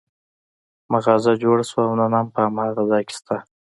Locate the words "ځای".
2.89-3.03